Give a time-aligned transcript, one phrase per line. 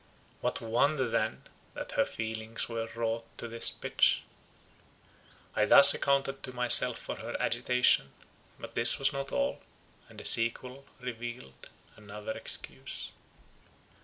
[0.39, 1.43] What wonder then,
[1.75, 4.23] that her feelings were wrought to this pitch!
[5.55, 8.11] I thus accounted to myself for her agitation;
[8.59, 9.61] but this was not all,
[10.09, 13.11] and the sequel revealed another excuse.